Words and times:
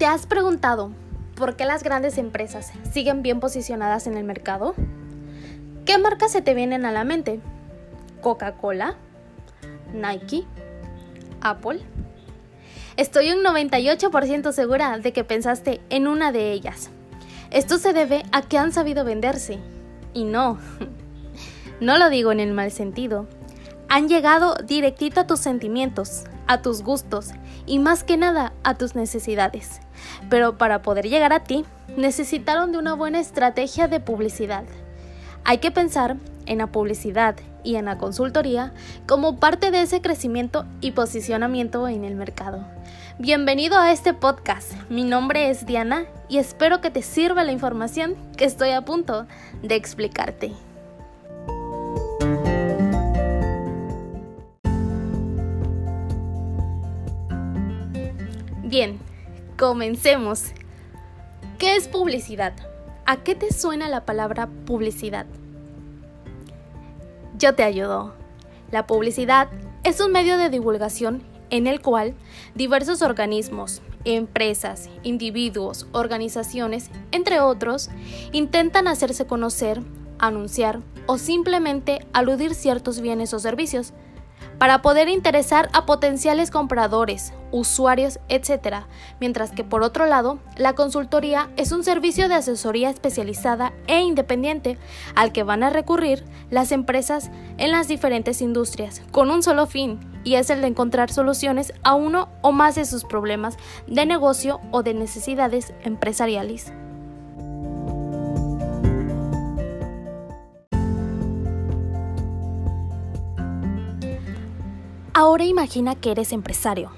¿Te 0.00 0.06
has 0.06 0.24
preguntado 0.24 0.92
por 1.36 1.56
qué 1.56 1.66
las 1.66 1.82
grandes 1.82 2.16
empresas 2.16 2.72
siguen 2.90 3.20
bien 3.20 3.38
posicionadas 3.38 4.06
en 4.06 4.16
el 4.16 4.24
mercado? 4.24 4.74
¿Qué 5.84 5.98
marcas 5.98 6.32
se 6.32 6.40
te 6.40 6.54
vienen 6.54 6.86
a 6.86 6.90
la 6.90 7.04
mente? 7.04 7.40
¿Coca-Cola? 8.22 8.94
¿Nike? 9.92 10.46
¿Apple? 11.42 11.82
Estoy 12.96 13.30
un 13.30 13.44
98% 13.44 14.52
segura 14.52 14.96
de 14.96 15.12
que 15.12 15.22
pensaste 15.22 15.82
en 15.90 16.06
una 16.06 16.32
de 16.32 16.52
ellas. 16.52 16.88
Esto 17.50 17.76
se 17.76 17.92
debe 17.92 18.22
a 18.32 18.40
que 18.40 18.56
han 18.56 18.72
sabido 18.72 19.04
venderse. 19.04 19.58
Y 20.14 20.24
no, 20.24 20.58
no 21.82 21.98
lo 21.98 22.08
digo 22.08 22.32
en 22.32 22.40
el 22.40 22.54
mal 22.54 22.72
sentido. 22.72 23.26
Han 23.90 24.08
llegado 24.08 24.54
directito 24.64 25.20
a 25.20 25.26
tus 25.26 25.40
sentimientos, 25.40 26.24
a 26.50 26.62
tus 26.62 26.82
gustos 26.82 27.28
y 27.64 27.78
más 27.78 28.02
que 28.02 28.16
nada 28.16 28.52
a 28.64 28.74
tus 28.74 28.96
necesidades. 28.96 29.80
Pero 30.28 30.58
para 30.58 30.82
poder 30.82 31.08
llegar 31.08 31.32
a 31.32 31.44
ti, 31.44 31.64
necesitaron 31.96 32.72
de 32.72 32.78
una 32.78 32.94
buena 32.94 33.20
estrategia 33.20 33.86
de 33.86 34.00
publicidad. 34.00 34.64
Hay 35.44 35.58
que 35.58 35.70
pensar 35.70 36.16
en 36.46 36.58
la 36.58 36.66
publicidad 36.66 37.36
y 37.62 37.76
en 37.76 37.84
la 37.84 37.98
consultoría 37.98 38.72
como 39.06 39.38
parte 39.38 39.70
de 39.70 39.82
ese 39.82 40.00
crecimiento 40.00 40.66
y 40.80 40.90
posicionamiento 40.90 41.86
en 41.86 42.04
el 42.04 42.16
mercado. 42.16 42.66
Bienvenido 43.20 43.78
a 43.78 43.92
este 43.92 44.12
podcast. 44.12 44.72
Mi 44.88 45.04
nombre 45.04 45.50
es 45.50 45.66
Diana 45.66 46.06
y 46.28 46.38
espero 46.38 46.80
que 46.80 46.90
te 46.90 47.02
sirva 47.02 47.44
la 47.44 47.52
información 47.52 48.16
que 48.36 48.44
estoy 48.44 48.70
a 48.70 48.82
punto 48.82 49.28
de 49.62 49.76
explicarte. 49.76 50.52
Bien, 58.70 59.00
comencemos. 59.58 60.52
¿Qué 61.58 61.74
es 61.74 61.88
publicidad? 61.88 62.52
¿A 63.04 63.16
qué 63.16 63.34
te 63.34 63.52
suena 63.52 63.88
la 63.88 64.06
palabra 64.06 64.48
publicidad? 64.64 65.26
Yo 67.36 67.56
te 67.56 67.64
ayudo. 67.64 68.14
La 68.70 68.86
publicidad 68.86 69.48
es 69.82 69.98
un 70.00 70.12
medio 70.12 70.38
de 70.38 70.50
divulgación 70.50 71.24
en 71.50 71.66
el 71.66 71.80
cual 71.80 72.14
diversos 72.54 73.02
organismos, 73.02 73.82
empresas, 74.04 74.88
individuos, 75.02 75.88
organizaciones, 75.90 76.92
entre 77.10 77.40
otros, 77.40 77.90
intentan 78.30 78.86
hacerse 78.86 79.26
conocer, 79.26 79.82
anunciar 80.20 80.78
o 81.06 81.18
simplemente 81.18 82.06
aludir 82.12 82.54
ciertos 82.54 83.00
bienes 83.00 83.34
o 83.34 83.40
servicios 83.40 83.94
para 84.58 84.82
poder 84.82 85.08
interesar 85.08 85.68
a 85.72 85.86
potenciales 85.86 86.50
compradores, 86.50 87.32
usuarios, 87.50 88.18
etc. 88.28 88.84
Mientras 89.20 89.50
que 89.52 89.64
por 89.64 89.82
otro 89.82 90.06
lado, 90.06 90.38
la 90.56 90.74
consultoría 90.74 91.50
es 91.56 91.72
un 91.72 91.84
servicio 91.84 92.28
de 92.28 92.34
asesoría 92.34 92.90
especializada 92.90 93.72
e 93.86 94.00
independiente 94.00 94.78
al 95.14 95.32
que 95.32 95.42
van 95.42 95.62
a 95.62 95.70
recurrir 95.70 96.24
las 96.50 96.72
empresas 96.72 97.30
en 97.58 97.70
las 97.70 97.88
diferentes 97.88 98.40
industrias 98.40 99.02
con 99.10 99.30
un 99.30 99.42
solo 99.42 99.66
fin, 99.66 100.00
y 100.24 100.34
es 100.34 100.50
el 100.50 100.60
de 100.60 100.68
encontrar 100.68 101.10
soluciones 101.10 101.72
a 101.82 101.94
uno 101.94 102.28
o 102.42 102.52
más 102.52 102.74
de 102.74 102.84
sus 102.84 103.04
problemas 103.04 103.56
de 103.86 104.06
negocio 104.06 104.60
o 104.70 104.82
de 104.82 104.94
necesidades 104.94 105.72
empresariales. 105.82 106.72
Ahora 115.12 115.44
imagina 115.44 115.96
que 115.96 116.12
eres 116.12 116.32
empresario. 116.32 116.92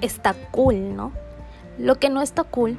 Está 0.00 0.34
cool, 0.50 0.96
¿no? 0.96 1.12
Lo 1.78 2.00
que 2.00 2.10
no 2.10 2.20
está 2.20 2.42
cool 2.42 2.76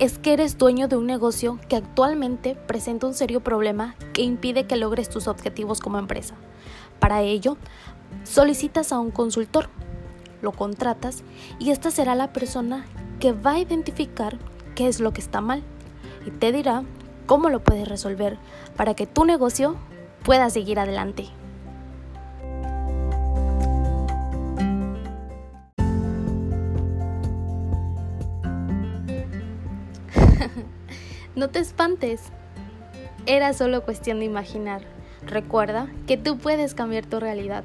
es 0.00 0.18
que 0.18 0.32
eres 0.32 0.58
dueño 0.58 0.88
de 0.88 0.96
un 0.96 1.06
negocio 1.06 1.60
que 1.68 1.76
actualmente 1.76 2.56
presenta 2.56 3.06
un 3.06 3.14
serio 3.14 3.40
problema 3.40 3.94
que 4.12 4.22
impide 4.22 4.66
que 4.66 4.74
logres 4.74 5.08
tus 5.10 5.28
objetivos 5.28 5.80
como 5.80 5.98
empresa. 5.98 6.34
Para 6.98 7.22
ello, 7.22 7.56
solicitas 8.24 8.92
a 8.92 8.98
un 8.98 9.12
consultor, 9.12 9.68
lo 10.42 10.50
contratas 10.50 11.22
y 11.60 11.70
esta 11.70 11.92
será 11.92 12.16
la 12.16 12.32
persona 12.32 12.86
que 13.20 13.30
va 13.30 13.52
a 13.52 13.58
identificar 13.60 14.38
qué 14.74 14.88
es 14.88 14.98
lo 14.98 15.12
que 15.12 15.20
está 15.20 15.40
mal 15.40 15.62
y 16.26 16.32
te 16.32 16.50
dirá 16.50 16.82
cómo 17.26 17.48
lo 17.48 17.62
puedes 17.62 17.86
resolver 17.86 18.38
para 18.76 18.94
que 18.94 19.06
tu 19.06 19.24
negocio 19.24 19.76
pueda 20.24 20.50
seguir 20.50 20.80
adelante. 20.80 21.28
No 31.36 31.48
te 31.48 31.58
espantes. 31.58 32.22
Era 33.26 33.52
solo 33.52 33.84
cuestión 33.84 34.20
de 34.20 34.24
imaginar. 34.24 34.82
Recuerda 35.26 35.88
que 36.06 36.16
tú 36.16 36.38
puedes 36.38 36.74
cambiar 36.74 37.06
tu 37.06 37.20
realidad. 37.20 37.64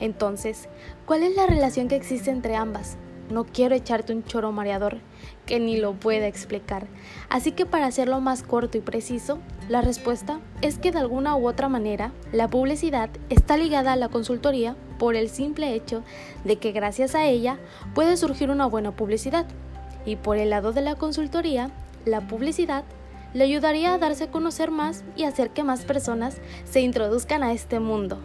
Entonces, 0.00 0.68
¿cuál 1.06 1.22
es 1.22 1.36
la 1.36 1.46
relación 1.46 1.88
que 1.88 1.96
existe 1.96 2.30
entre 2.30 2.56
ambas? 2.56 2.96
No 3.30 3.44
quiero 3.44 3.74
echarte 3.74 4.12
un 4.12 4.24
choro 4.24 4.52
mareador 4.52 4.98
que 5.46 5.58
ni 5.58 5.78
lo 5.78 5.94
pueda 5.94 6.26
explicar. 6.26 6.86
Así 7.30 7.52
que 7.52 7.64
para 7.64 7.86
hacerlo 7.86 8.20
más 8.20 8.42
corto 8.42 8.76
y 8.76 8.80
preciso, 8.80 9.38
la 9.68 9.80
respuesta 9.80 10.40
es 10.60 10.78
que 10.78 10.92
de 10.92 10.98
alguna 10.98 11.36
u 11.36 11.48
otra 11.48 11.68
manera 11.68 12.12
la 12.32 12.48
publicidad 12.48 13.08
está 13.30 13.56
ligada 13.56 13.92
a 13.92 13.96
la 13.96 14.08
consultoría 14.08 14.76
por 14.98 15.16
el 15.16 15.30
simple 15.30 15.74
hecho 15.74 16.02
de 16.44 16.56
que 16.56 16.72
gracias 16.72 17.14
a 17.14 17.26
ella 17.26 17.58
puede 17.94 18.16
surgir 18.16 18.50
una 18.50 18.66
buena 18.66 18.94
publicidad. 18.94 19.46
Y 20.04 20.16
por 20.16 20.36
el 20.36 20.50
lado 20.50 20.72
de 20.72 20.82
la 20.82 20.96
consultoría, 20.96 21.70
la 22.04 22.26
publicidad 22.26 22.84
le 23.32 23.44
ayudaría 23.44 23.94
a 23.94 23.98
darse 23.98 24.24
a 24.24 24.30
conocer 24.30 24.70
más 24.70 25.04
y 25.16 25.24
hacer 25.24 25.50
que 25.50 25.64
más 25.64 25.84
personas 25.84 26.36
se 26.64 26.80
introduzcan 26.80 27.42
a 27.42 27.52
este 27.52 27.80
mundo. 27.80 28.18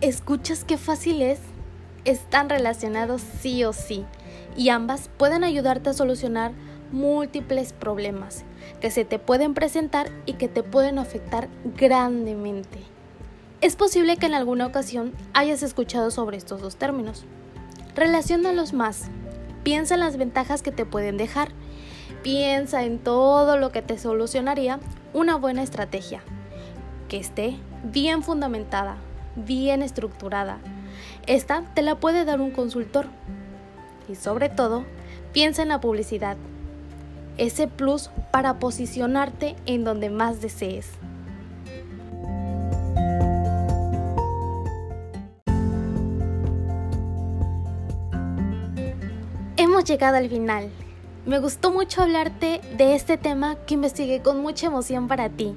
¿Escuchas 0.00 0.64
qué 0.64 0.78
fácil 0.78 1.22
es? 1.22 1.38
Están 2.04 2.48
relacionados 2.48 3.20
sí 3.20 3.62
o 3.64 3.72
sí 3.72 4.04
y 4.56 4.70
ambas 4.70 5.10
pueden 5.16 5.44
ayudarte 5.44 5.90
a 5.90 5.92
solucionar 5.92 6.52
múltiples 6.90 7.72
problemas 7.72 8.44
que 8.80 8.90
se 8.90 9.04
te 9.04 9.18
pueden 9.18 9.54
presentar 9.54 10.10
y 10.26 10.32
que 10.32 10.48
te 10.48 10.62
pueden 10.62 10.98
afectar 10.98 11.48
grandemente. 11.76 12.80
Es 13.60 13.76
posible 13.76 14.16
que 14.16 14.24
en 14.24 14.32
alguna 14.32 14.66
ocasión 14.66 15.12
hayas 15.34 15.62
escuchado 15.62 16.10
sobre 16.10 16.38
estos 16.38 16.62
dos 16.62 16.76
términos. 16.76 17.24
Relaciónalos 17.94 18.72
más. 18.72 19.10
Piensa 19.64 19.94
en 19.94 20.00
las 20.00 20.16
ventajas 20.16 20.62
que 20.62 20.72
te 20.72 20.86
pueden 20.86 21.18
dejar. 21.18 21.50
Piensa 22.22 22.84
en 22.84 22.98
todo 22.98 23.58
lo 23.58 23.70
que 23.70 23.82
te 23.82 23.98
solucionaría 23.98 24.80
una 25.12 25.36
buena 25.36 25.62
estrategia, 25.62 26.22
que 27.10 27.18
esté 27.18 27.58
bien 27.84 28.22
fundamentada, 28.22 28.96
bien 29.36 29.82
estructurada. 29.82 30.58
Esta 31.26 31.62
te 31.74 31.82
la 31.82 31.96
puede 31.96 32.24
dar 32.24 32.40
un 32.40 32.52
consultor. 32.52 33.08
Y 34.08 34.14
sobre 34.14 34.48
todo, 34.48 34.86
piensa 35.34 35.60
en 35.60 35.68
la 35.68 35.82
publicidad. 35.82 36.38
Ese 37.36 37.68
plus 37.68 38.10
para 38.32 38.58
posicionarte 38.58 39.54
en 39.66 39.84
donde 39.84 40.08
más 40.08 40.40
desees. 40.40 40.92
Hemos 49.60 49.84
llegado 49.84 50.16
al 50.16 50.30
final. 50.30 50.70
Me 51.26 51.38
gustó 51.38 51.70
mucho 51.70 52.00
hablarte 52.00 52.62
de 52.78 52.94
este 52.94 53.18
tema 53.18 53.56
que 53.66 53.74
investigué 53.74 54.22
con 54.22 54.40
mucha 54.40 54.68
emoción 54.68 55.06
para 55.06 55.28
ti. 55.28 55.54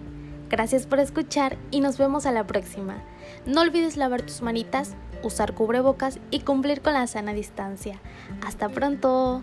Gracias 0.49 0.85
por 0.85 0.99
escuchar 0.99 1.55
y 1.71 1.79
nos 1.79 1.97
vemos 1.97 2.25
a 2.25 2.33
la 2.33 2.45
próxima. 2.45 3.01
No 3.45 3.61
olvides 3.61 3.95
lavar 3.95 4.21
tus 4.21 4.41
manitas, 4.41 4.97
usar 5.23 5.53
cubrebocas 5.53 6.19
y 6.31 6.41
cumplir 6.41 6.81
con 6.81 6.91
la 6.91 7.07
sana 7.07 7.31
distancia. 7.31 8.01
Hasta 8.45 8.67
pronto. 8.67 9.41